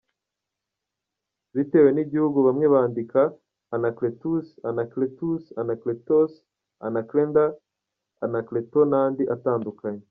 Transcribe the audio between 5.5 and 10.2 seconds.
anáklētos, anakelda, anakleto n’andi atandukanaye.